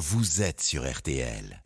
[0.00, 1.62] vous êtes sur RTL.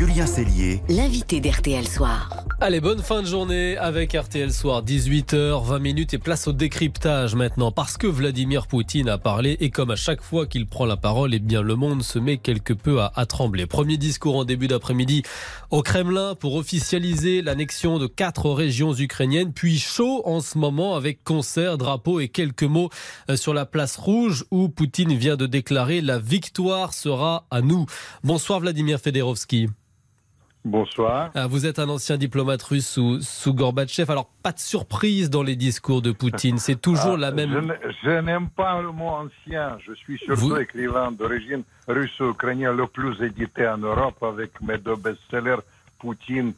[0.00, 2.46] Julien Cellier, l'invité d'RTL Soir.
[2.62, 7.34] Allez, bonne fin de journée avec RTL Soir, 18h, 20 minutes et place au décryptage
[7.34, 7.70] maintenant.
[7.70, 11.34] Parce que Vladimir Poutine a parlé et comme à chaque fois qu'il prend la parole,
[11.34, 13.66] eh bien le monde se met quelque peu à, à trembler.
[13.66, 15.22] Premier discours en début d'après-midi
[15.70, 21.22] au Kremlin pour officialiser l'annexion de quatre régions ukrainiennes, puis chaud en ce moment avec
[21.24, 22.88] concert, drapeau et quelques mots
[23.28, 27.84] euh, sur la place rouge où Poutine vient de déclarer la victoire sera à nous.
[28.24, 29.68] Bonsoir Vladimir Federovski.
[30.64, 31.30] Bonsoir.
[31.34, 34.10] Ah, vous êtes un ancien diplomate russe sous, sous Gorbatchev.
[34.12, 36.58] Alors, pas de surprise dans les discours de Poutine.
[36.58, 37.74] C'est toujours Ah, la même.
[38.04, 39.78] Je n'aime pas le mot ancien.
[39.86, 44.96] Je suis surtout Vous- écrivain d'origine russo-ukrainien le plus édité en Europe avec mes deux
[44.96, 45.62] best-sellers
[45.98, 46.52] Poutine,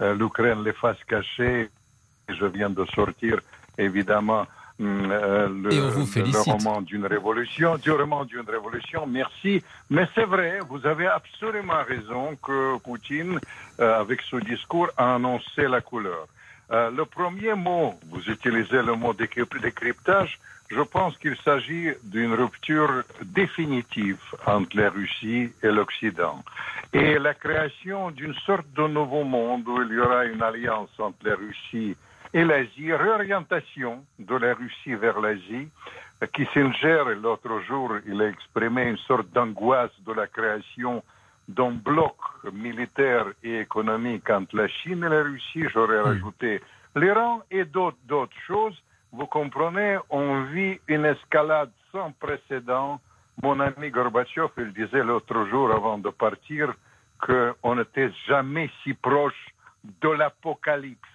[0.00, 1.68] euh, l'Ukraine, les faces cachées.
[2.28, 3.40] Et je viens de sortir,
[3.76, 4.46] évidemment,
[4.80, 6.46] euh, le, Et on vous le- félicite.
[6.46, 9.06] le roman d'une révolution, du roman d'une révolution.
[9.06, 9.62] Merci.
[9.90, 13.40] Mais c'est vrai, vous avez absolument raison que Poutine,
[13.80, 16.26] euh, avec ce discours, a annoncé la couleur.
[16.70, 20.38] Euh, le premier mot, vous utilisez le mot décryp- décryptage,
[20.70, 26.44] je pense qu'il s'agit d'une rupture définitive entre la Russie et l'Occident.
[26.92, 31.16] Et la création d'une sorte de nouveau monde où il y aura une alliance entre
[31.24, 31.96] la Russie
[32.34, 35.68] et l'Asie, réorientation de la Russie vers l'Asie.
[36.22, 41.02] Euh, Kissinger, l'autre jour, il a exprimé une sorte d'angoisse de la création
[41.48, 42.14] d'un bloc
[42.52, 46.60] militaire et économique entre la Chine et la Russie, j'aurais rajouté
[46.94, 48.76] l'Iran et d'autres d'autres choses.
[49.12, 53.00] Vous comprenez, on vit une escalade sans précédent.
[53.42, 56.74] Mon ami Gorbatchev, il disait l'autre jour avant de partir
[57.18, 59.54] qu'on n'était jamais si proche
[60.02, 61.08] de l'apocalypse.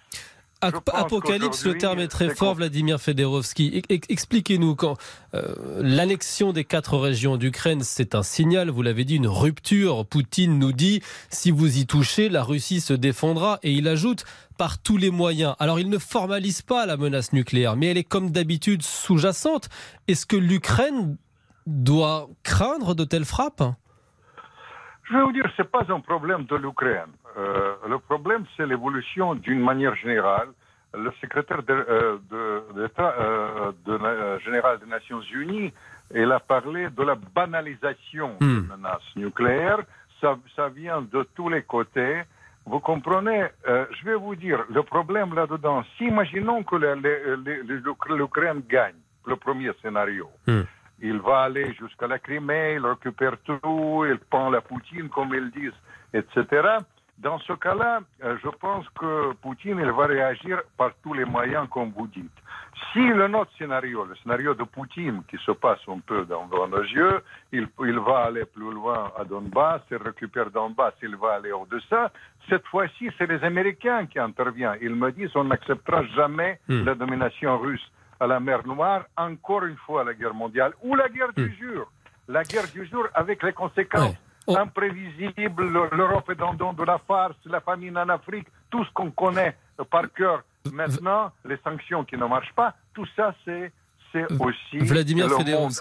[0.63, 3.83] Apocalypse, le terme est très fort, Vladimir Federovski.
[3.89, 4.97] Expliquez-nous quand
[5.33, 10.05] euh, l'annexion des quatre régions d'Ukraine, c'est un signal, vous l'avez dit, une rupture.
[10.05, 13.59] Poutine nous dit, si vous y touchez, la Russie se défendra.
[13.63, 14.25] Et il ajoute,
[14.57, 15.55] par tous les moyens.
[15.59, 19.69] Alors il ne formalise pas la menace nucléaire, mais elle est comme d'habitude sous-jacente.
[20.07, 21.17] Est-ce que l'Ukraine
[21.65, 23.63] doit craindre de telles frappes?
[25.09, 27.11] Je vais vous dire, c'est pas un problème de l'Ukraine.
[27.37, 30.49] Euh, le problème, c'est l'évolution d'une manière générale.
[30.95, 35.73] Le secrétaire de, euh, de- d'État euh, de la- euh, général des Nations Unies,
[36.13, 38.61] il a parlé de la banalisation Hmm.
[38.61, 39.79] des menaces nucléaires.
[40.21, 42.21] Ça, ça vient de tous les côtés.
[42.65, 46.75] Vous comprenez euh, Je vais vous dire, le problème là-dedans, si imaginons que
[48.13, 50.61] l'Ukraine gagne, le premier scénario, Hmm.
[51.01, 55.49] il va aller jusqu'à la Crimée, il récupère tout, il prend la Poutine, comme ils
[55.51, 55.79] disent,
[56.13, 56.77] etc.
[57.19, 61.67] Dans ce cas-là, euh, je pense que Poutine il va réagir par tous les moyens,
[61.69, 62.31] comme vous dites.
[62.91, 66.67] Si le notre scénario, le scénario de Poutine, qui se passe un peu dans, dans
[66.67, 71.33] nos yeux, il, il va aller plus loin à Donbass, il récupère Donbass, il va
[71.35, 72.11] aller au-delà.
[72.49, 74.77] Cette fois-ci, c'est les Américains qui interviennent.
[74.81, 76.83] Ils me disent on n'acceptera jamais Hmm.
[76.83, 81.07] la domination russe à la mer Noire, encore une fois la guerre mondiale, ou la
[81.09, 81.89] guerre du jour.
[82.27, 84.17] La guerre du jour avec les conséquences Ouais.
[84.47, 84.57] Oh.
[84.57, 88.83] imprévisibles, le- l'Europe est dans le don de la farce, la famine en Afrique, tout
[88.83, 89.55] ce qu'on connaît
[89.89, 90.43] par cœur.
[90.71, 93.71] Maintenant, les sanctions qui ne marchent pas, tout ça, c'est
[94.13, 95.73] c'est aussi Vladimir le monde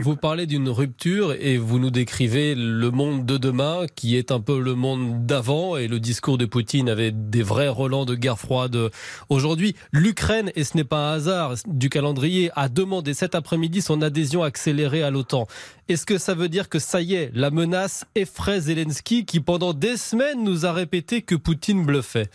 [0.00, 4.40] vous parlez d'une rupture et vous nous décrivez le monde de demain qui est un
[4.40, 8.38] peu le monde d'avant et le discours de Poutine avait des vrais relents de guerre
[8.38, 8.90] froide.
[9.28, 14.02] Aujourd'hui, l'Ukraine, et ce n'est pas un hasard du calendrier, a demandé cet après-midi son
[14.02, 15.46] adhésion accélérée à l'OTAN.
[15.88, 19.72] Est-ce que ça veut dire que ça y est, la menace effraie Zelensky qui pendant
[19.72, 22.28] des semaines nous a répété que Poutine bluffait?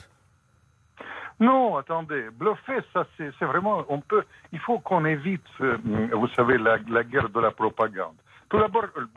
[1.41, 5.75] Non, attendez, bluffer, ça c'est vraiment, on peut, il faut qu'on évite, euh,
[6.13, 8.13] vous savez, la, guerre de la propagande.
[8.47, 9.07] Tout d'abord, euh,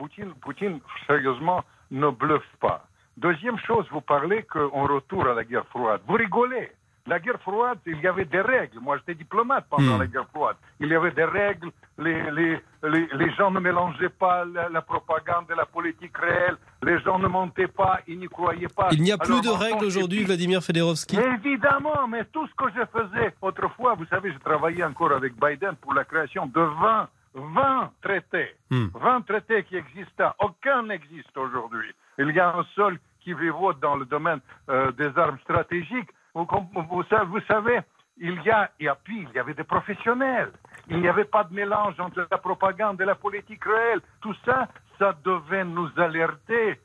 [0.41, 2.87] Poutine, sérieusement, ne bluffe pas.
[3.15, 6.01] Deuxième chose, vous parlez qu'on retourne à la guerre froide.
[6.07, 6.71] Vous rigolez.
[7.07, 8.79] La guerre froide, il y avait des règles.
[8.81, 9.99] Moi, j'étais diplomate pendant Hmm.
[9.99, 10.55] la guerre froide.
[10.79, 11.69] Il y avait des règles.
[11.99, 16.57] Les, les, les, les gens ne mélangeaient pas la, la propagande et la politique réelle.
[16.81, 18.89] Les gens ne mentaient pas, ils n'y croyaient pas.
[18.91, 20.23] Il n'y a plus Alors, de règles aujourd'hui.
[20.23, 25.11] Vladimir Federovski Évidemment, mais tout ce que je faisais autrefois, vous savez, je travaillais encore
[25.11, 28.55] avec Biden pour la création de 20, 20 traités.
[28.71, 28.87] Hmm.
[28.95, 30.31] 20 traités qui existaient.
[30.39, 31.91] Aucun n'existe aujourd'hui.
[32.17, 36.09] Il y a un seul qui vaut dans le domaine euh, des armes stratégiques.
[36.35, 36.47] Vous,
[36.89, 37.79] vous savez, vous savez,
[38.17, 40.51] il y a, et puis, il y avait des professionnels.
[40.89, 44.01] Il n'y avait pas de mélange entre la propagande et la politique réelle.
[44.21, 44.67] Tout ça,
[44.99, 46.79] ça devait nous alerter.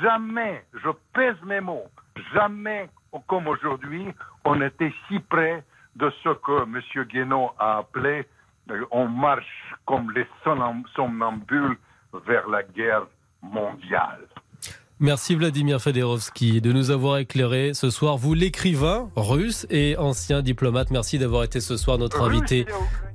[0.00, 1.88] Jamais, je pèse mes mots,
[2.34, 2.88] jamais,
[3.26, 4.06] comme aujourd'hui,
[4.44, 5.64] on était si près
[5.96, 6.80] de ce que M.
[7.08, 8.26] Guénaud a appelé
[8.70, 11.76] euh, on marche comme les somnam- somnambules
[12.26, 13.06] vers la guerre
[13.42, 14.26] mondiale.
[15.02, 18.16] Merci Vladimir Federovski de nous avoir éclairé ce soir.
[18.16, 22.66] Vous, l'écrivain russe et ancien diplomate, merci d'avoir été ce soir notre invité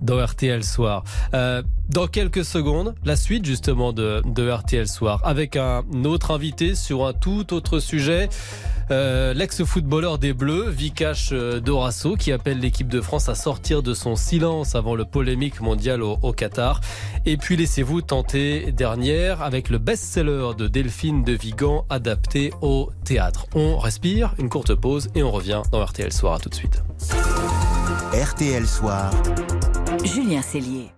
[0.02, 1.06] dans RTL Soir.
[1.34, 6.76] Euh, dans quelques secondes, la suite justement de, de RTL Soir avec un autre invité
[6.76, 8.30] sur un tout autre sujet.
[8.90, 13.94] Euh, L'ex-footballeur des Bleus, Vikash euh, Dorasso, qui appelle l'équipe de France à sortir de
[13.94, 16.80] son silence avant le polémique mondial au, au Qatar.
[17.26, 23.46] Et puis laissez-vous tenter dernière avec le best-seller de Delphine de Vigan adapté au théâtre.
[23.56, 26.36] On respire, une courte pause et on revient dans RTL Soir.
[26.36, 26.82] À tout de suite.
[28.14, 29.12] RTL Soir.
[30.06, 30.92] Julien Cellier.